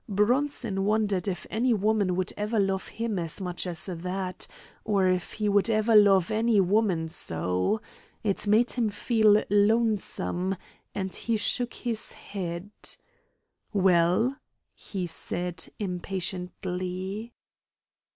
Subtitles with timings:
[0.09, 4.47] Bronson wondered if any woman would ever love him as much as that,
[4.83, 7.79] or if he would ever love any woman so.
[8.23, 10.55] It made him feel lonesome,
[10.95, 12.71] and he shook his head.
[13.73, 14.37] "Well?"
[14.73, 17.31] he said, impatiently.